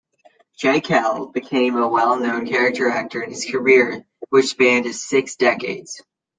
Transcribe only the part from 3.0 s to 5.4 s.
in his career, which spanned six